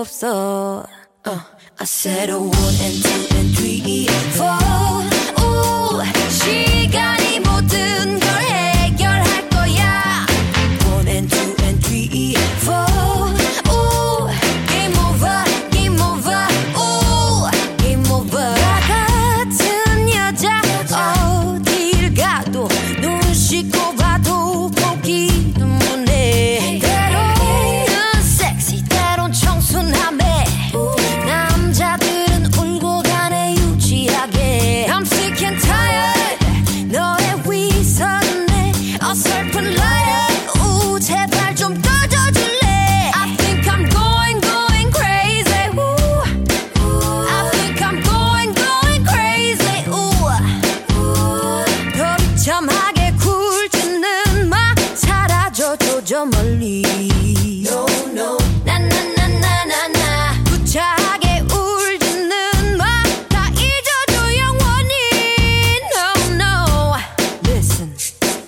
hope 0.00 0.08
so. 0.08 0.86
Uh, 1.26 1.42
I 1.78 1.84
said 1.84 2.30
a 2.30 2.38
one 2.38 2.74
and 2.80 3.04
two 3.04 3.36
and 3.36 3.54
three. 3.54 3.99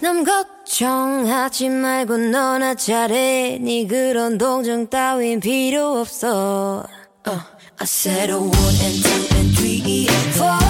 넌 0.02 0.24
걱정하지 0.24 1.68
말고 1.68 2.16
너나 2.16 2.74
잘해 2.74 3.58
네 3.60 3.86
그런 3.86 4.36
동정 4.36 4.88
따윈 4.88 5.38
필요 5.38 6.00
없어 6.00 6.84
uh, 7.24 7.40
I 7.78 7.84
said 7.84 8.30
a 8.32 8.36
one 8.36 8.50
and 8.50 9.00
two 9.00 9.36
and 9.36 9.56
three 9.56 10.08
and 10.10 10.34
four 10.34 10.61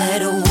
said 0.00 0.22
a 0.22 0.30
word. 0.30 0.49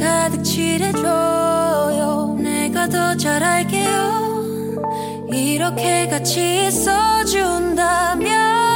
가득 0.00 0.42
칠해줘요. 0.42 2.36
내가 2.40 2.88
더 2.88 3.16
잘할게요. 3.16 4.80
이렇게 5.30 6.08
같이 6.08 6.66
있어준다면. 6.66 8.69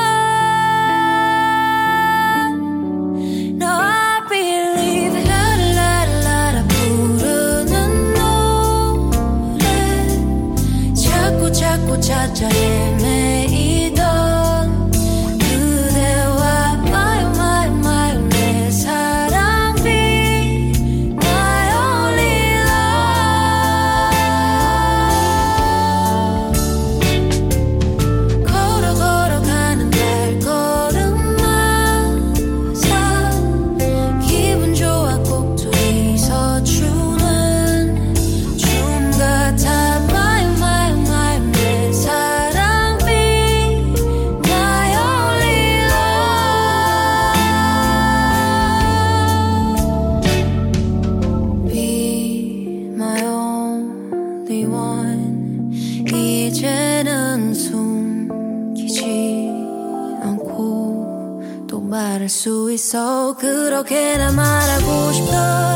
말할 62.14 62.28
수 62.28 62.70
있어. 62.70 63.34
그렇게나 63.37 64.31
말하고 64.32 65.12
싶어. 65.12 65.75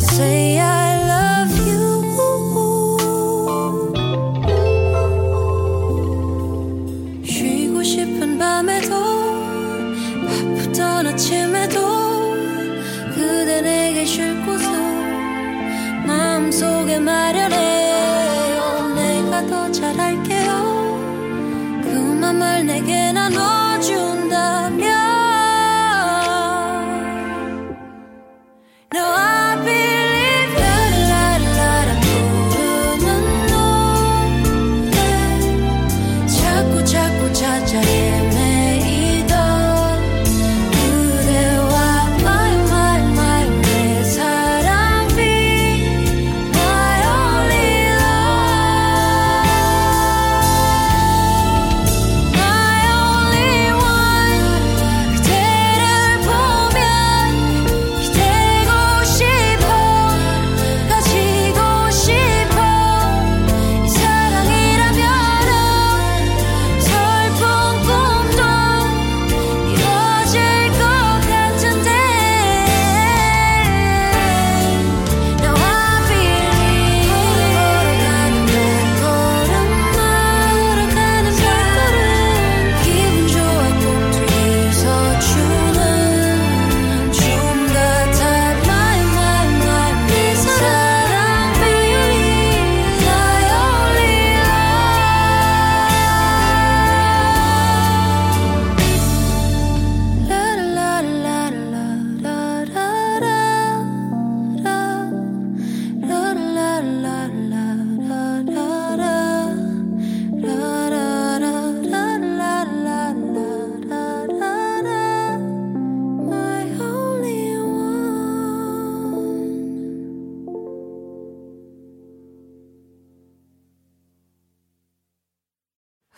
Say 0.00 0.58
I 0.58 0.85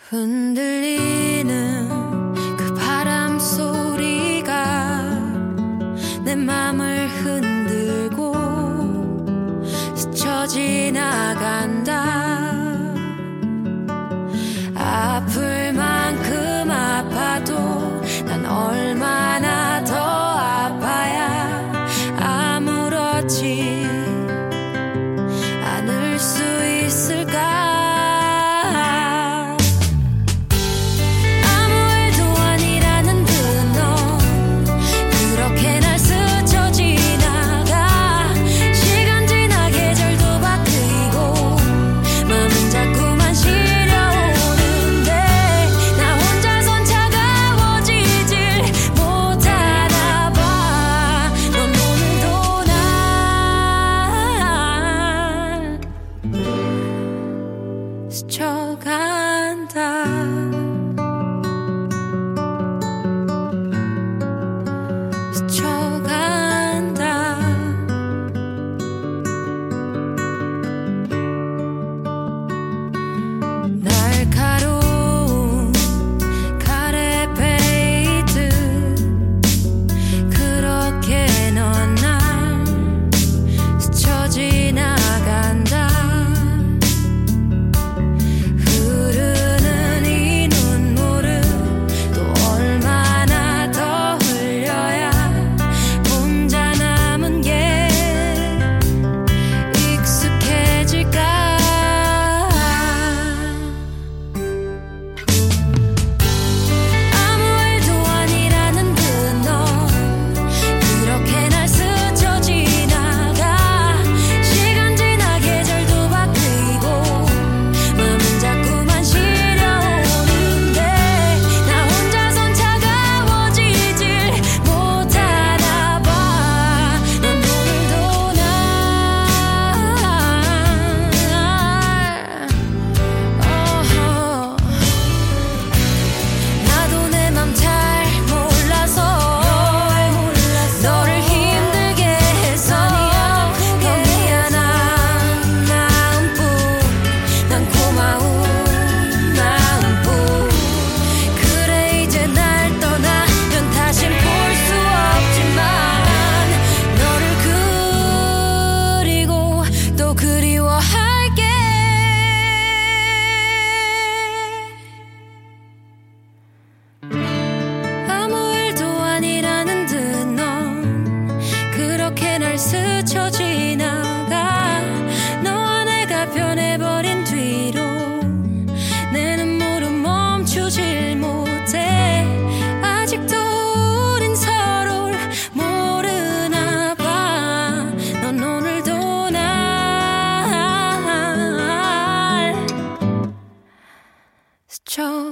자꾸 0.09 0.78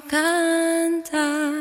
canta. 0.01 1.56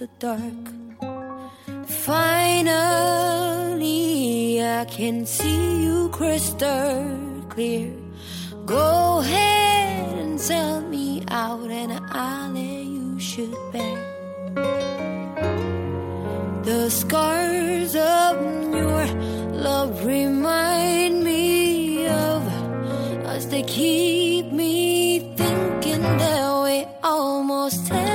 the 0.00 0.08
dark. 0.18 0.64
Finally, 1.86 2.72
I 4.64 4.86
can 4.86 5.26
see 5.26 5.82
you 5.84 6.08
crystal 6.08 7.44
clear. 7.50 7.92
Go 8.64 9.18
ahead 9.18 10.16
and 10.16 10.40
sell 10.40 10.80
me 10.80 11.22
out, 11.28 11.70
and 11.70 11.92
I'll 12.12 12.50
let 12.50 12.84
you 12.94 13.20
shoot 13.20 13.54
back. 13.74 13.98
The 16.64 16.88
scars 16.88 17.94
of 17.94 18.40
your 18.74 19.04
love 19.52 20.06
remind 20.06 21.24
me 21.24 22.06
of 22.06 22.42
us. 23.26 23.44
They 23.52 23.64
keep 23.64 24.46
me 24.50 25.34
thinking 25.36 26.00
that 26.00 26.62
we 26.64 26.86
almost. 27.02 28.09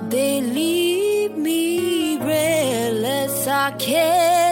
but 0.00 0.10
they 0.10 0.40
leave 0.40 1.36
me 1.36 2.16
breathless. 2.16 3.46
I 3.46 3.70
can't. 3.72 4.49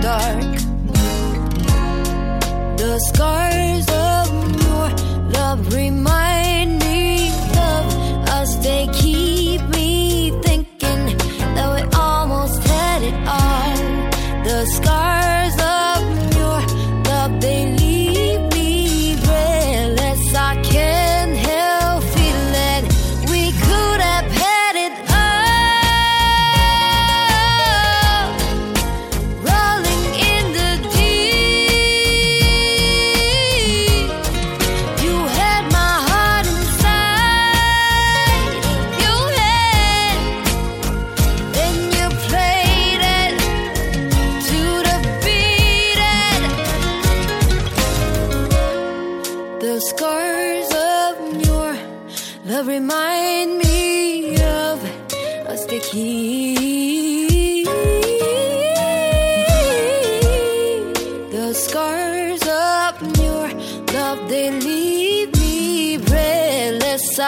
dark. 0.00 0.54
The 2.78 2.98
scars 3.08 3.88
of 3.88 4.28
your 4.62 4.88
love. 5.32 5.72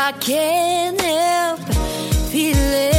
I 0.03 0.13
can't 0.13 0.99
help 0.99 1.61
feeling. 2.31 2.91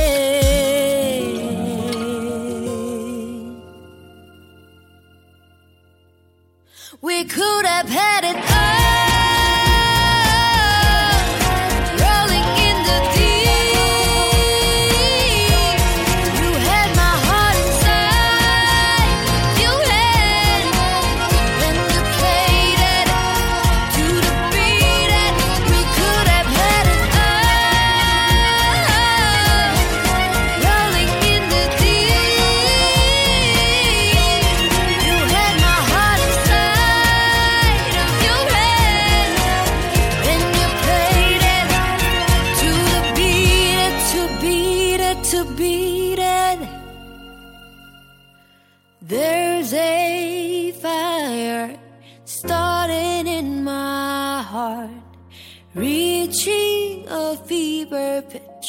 We 7.01 7.24
could 7.24 7.65
have 7.65 7.89
had 7.89 8.21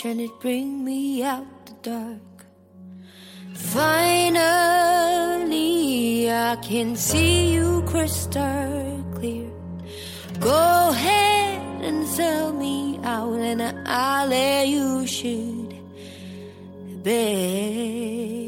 and 0.05 0.21
it 0.21 0.41
bring 0.41 0.85
me 0.85 1.23
out 1.23 1.47
the 1.67 1.73
dark. 1.83 2.47
Finally, 3.55 4.41
I 6.31 6.57
can 6.57 6.97
see 6.97 7.53
you 7.55 7.83
crystal 7.87 9.05
clear. 9.15 9.49
Go 10.41 10.89
ahead 10.91 11.85
and 11.85 12.07
sell 12.09 12.53
me 12.53 12.99
out, 13.05 13.39
and 13.39 13.63
I'll 13.87 14.27
let 14.29 14.67
you 14.67 15.07
shoot, 15.07 15.73
babe. 17.03 18.42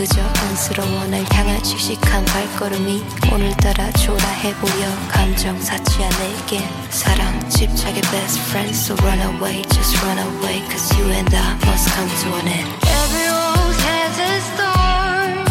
그저 0.00 0.22
안쓰러워 0.22 1.04
날 1.08 1.26
향한 1.30 1.62
씩씩한 1.62 2.24
발걸음이 2.24 3.04
오늘따라 3.34 3.92
초라해 3.92 4.54
보여 4.54 4.88
감정 5.10 5.60
사치한 5.60 6.10
내게 6.10 6.66
사랑 6.88 7.50
집착의 7.50 8.00
best 8.00 8.40
friend 8.48 8.74
So 8.74 8.96
run 9.04 9.20
away 9.20 9.60
just 9.68 10.02
run 10.02 10.18
away 10.18 10.60
Cause 10.70 10.98
you 10.98 11.04
and 11.04 11.36
I 11.36 11.52
must 11.66 11.90
come 11.92 12.08
to 12.08 12.28
an 12.38 12.48
end 12.48 12.68
Every 12.80 13.26
rose 13.28 13.80
has 13.84 14.18
a 14.24 14.40
storm 14.40 15.44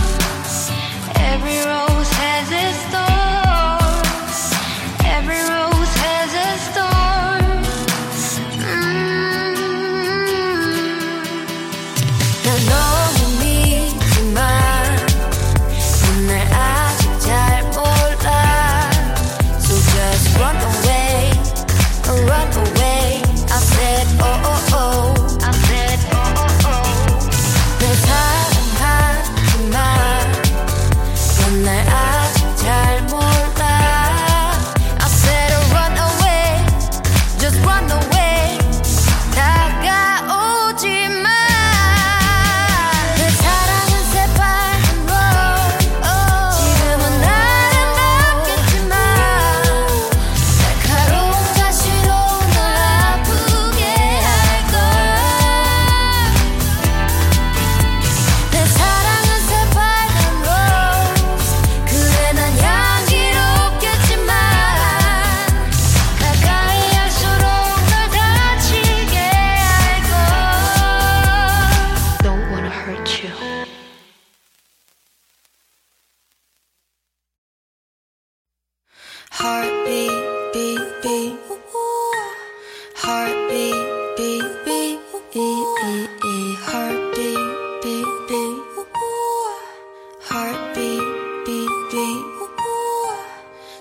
Every 1.13 1.59
rose 1.69 1.88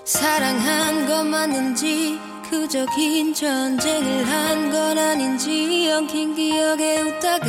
사랑한 0.09 1.05
것 1.05 1.23
맞는지 1.23 2.19
그저 2.49 2.83
긴 2.95 3.31
전쟁을 3.31 4.27
한 4.27 4.71
건 4.71 4.97
아닌지 4.97 5.87
엉킨 5.91 6.33
기억에 6.33 6.99
웃다가 7.01 7.45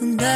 운다. 0.00 0.26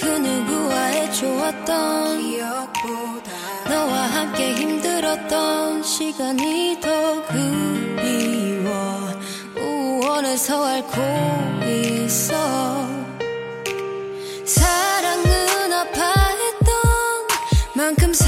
그 0.00 0.06
누 0.20 0.46
구와 0.46 0.90
애좋았던 0.92 2.20
기억보다 2.22 3.32
너와 3.68 3.92
함께 4.14 4.54
힘들었던 4.54 5.82
시간이 5.82 6.78
더 6.80 7.26
그리워. 7.26 8.70
우원해서 9.56 10.64
알고 10.64 11.66
있어. 11.66 12.81
Come. 17.82 18.21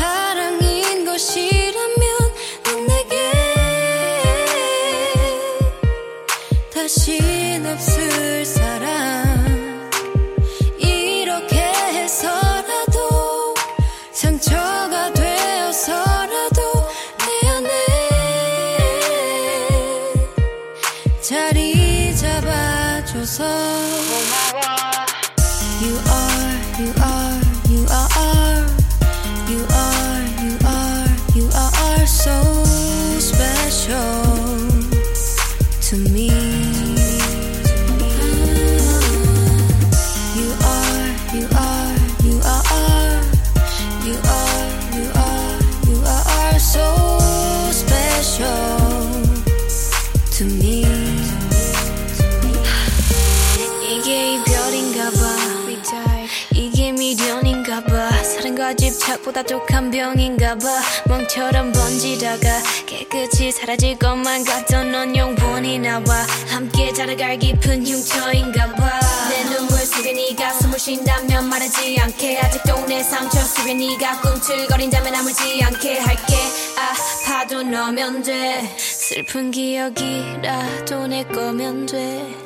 생각보다 59.24 59.42
독한 59.42 59.90
병인가 59.90 60.56
봐. 60.56 60.68
멍처럼 61.06 61.72
번지다가 61.72 62.62
깨끗이 62.86 63.50
사라질 63.50 63.98
것만 63.98 64.44
같던 64.44 64.92
넌 64.92 65.16
영원히 65.16 65.78
나와. 65.78 66.26
함께 66.48 66.92
자라갈 66.92 67.38
깊은 67.38 67.86
흉터인가 67.86 68.72
봐내 68.74 69.44
눈물 69.44 69.78
속에 69.78 70.12
네가 70.12 70.52
숨을 70.54 70.78
쉰다면 70.78 71.48
말하지 71.48 71.98
않게. 72.00 72.38
아직도 72.38 72.86
내 72.86 73.02
상처 73.02 73.40
속에 73.40 73.74
네가 73.74 74.20
꿈틀거린다면 74.20 75.14
아물지 75.14 75.62
않게 75.64 75.98
할게. 76.00 76.36
아파도 76.76 77.62
너면 77.62 78.22
돼. 78.22 78.62
슬픈 78.76 79.50
기억이라도 79.50 81.06
내 81.06 81.24
거면 81.24 81.86
돼. 81.86 82.44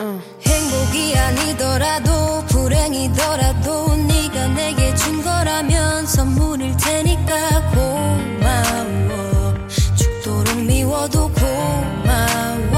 uh. 0.00 0.20
행복이 0.46 1.16
아니더라도 1.16 2.44
불행이더라도 2.46 3.93
내게 4.54 4.94
준 4.94 5.22
거라면 5.22 6.06
선물일 6.06 6.76
테니까 6.76 7.70
고마워. 7.72 9.54
죽도록 9.96 10.62
미워도 10.62 11.30
고마워. 11.32 12.73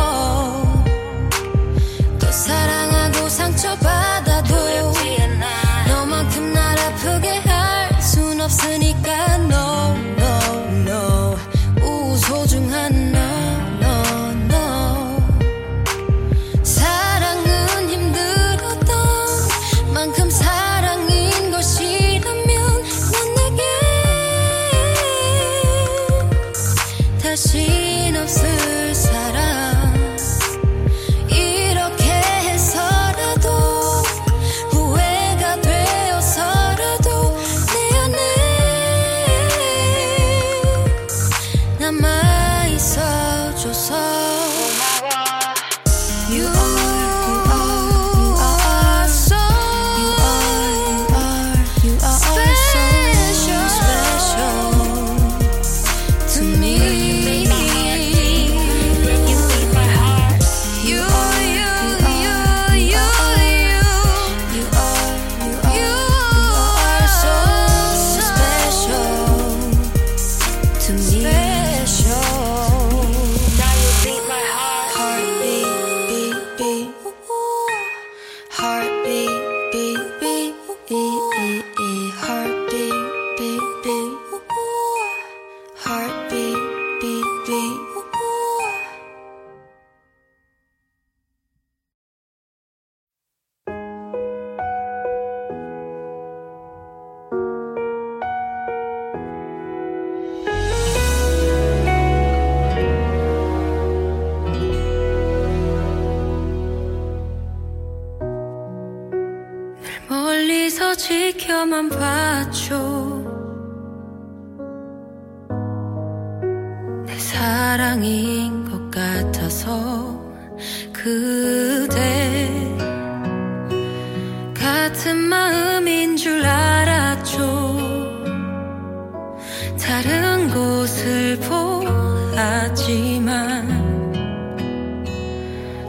하지만 133.06 133.68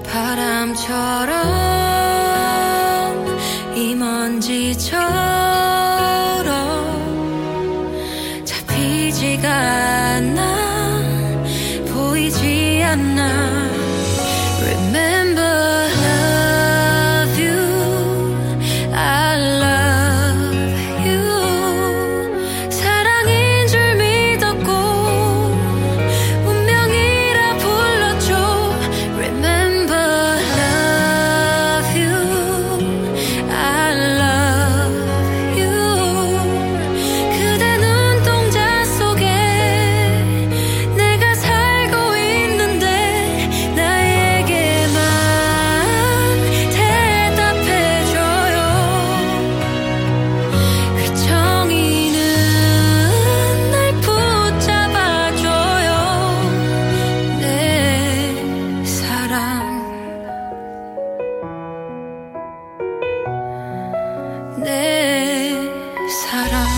바람처럼 0.03 1.36
사랑. 66.17 66.76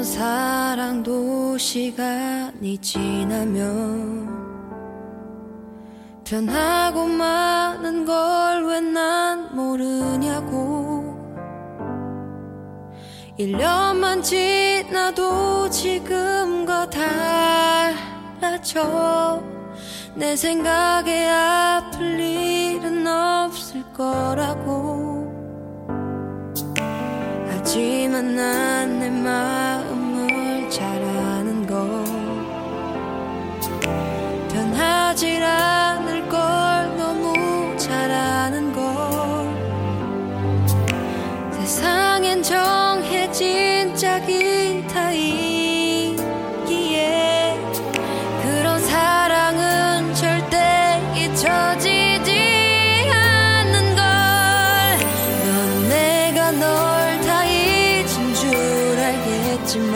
했던 0.00 0.04
사랑도 0.04 1.58
시간이 1.58 2.78
지나면 2.78 4.40
변하고 6.24 7.06
마는 7.06 8.06
걸왜 8.06 8.80
난 8.80 9.54
모르냐고. 9.54 11.18
1년만 13.38 14.22
지나도 14.22 15.68
지금과 15.70 16.88
달라져. 18.40 19.42
내 20.14 20.34
생각에 20.34 21.28
아플 21.28 22.18
일은 22.18 23.06
없을 23.06 23.82
거라고. 23.92 25.20
하지만 27.50 28.36
난 28.36 28.80
내 29.00 29.08
마음 29.08 29.89
알겠지만 59.70 59.94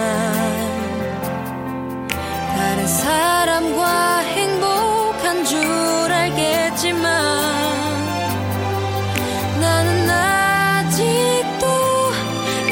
다른 2.56 2.86
사람과 2.86 4.18
행복한 4.20 5.44
줄 5.44 5.58
알겠지만 6.12 7.02
나는 9.60 10.10
아직도 10.10 11.66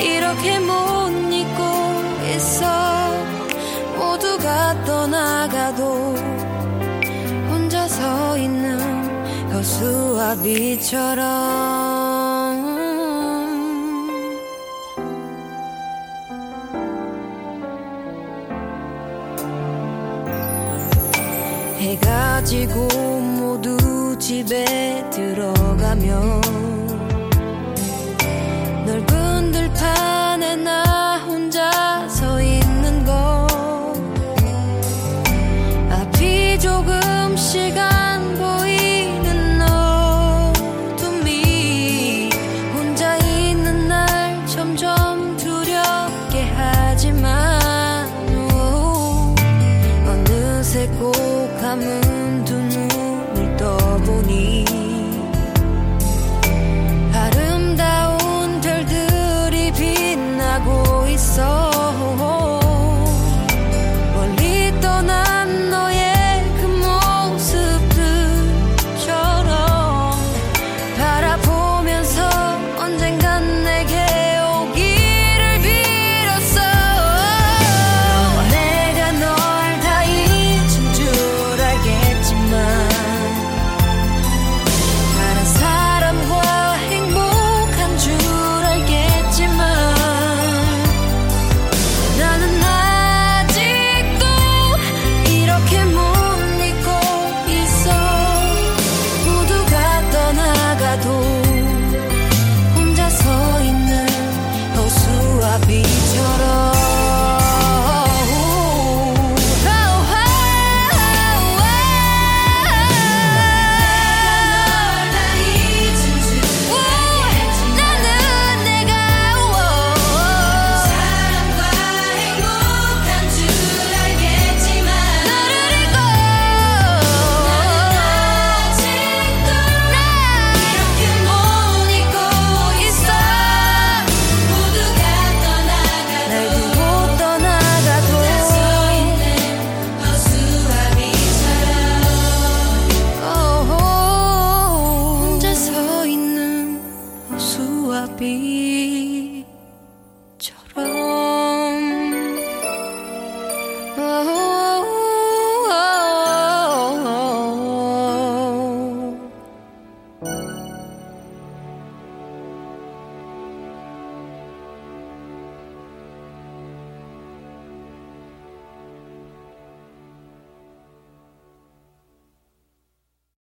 이렇게 0.01 0.59
못 0.61 1.11
잊고 1.33 1.62
있어. 2.35 2.67
모두가 3.97 4.85
떠나가도 4.85 6.15
혼자 7.51 7.88
서 7.88 8.38
있는 8.38 9.51
거수와 9.51 10.37
빛처럼 10.37 11.82
가지고 22.42 22.88
모두 23.20 24.18
집에 24.18 25.09
들어가면 25.11 26.40
넓은 28.85 29.52
들판에 29.52 30.57
나 30.57 31.18
혼자 31.18 32.09
서 32.09 32.42
있는 32.42 33.05
거 33.05 33.46
앞이 35.88 36.59
조금 36.59 37.37
시간 37.37 38.37
보이는 38.37 39.62
어둠이 40.90 42.28
혼자 42.74 43.16
있는 43.18 43.87
날 43.87 44.44
점점 44.48 45.37
두렵게 45.37 46.42
하지만 46.57 47.61
어느새 50.09 50.88
꼭 50.98 51.12
감은 51.61 52.12